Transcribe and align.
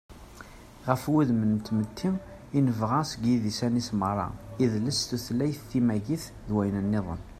ɣef 0.87 1.01
wudem 1.11 1.41
n 1.53 1.55
tmetti 1.67 2.09
i 2.57 2.59
nebɣa 2.65 3.01
seg 3.09 3.21
yidisan-is 3.29 3.89
meṛṛa: 3.99 4.27
idles, 4.63 4.99
tutlayt, 5.09 5.59
timagit, 5.69 6.23
d 6.47 6.49
wayen-nniḍen 6.55 7.21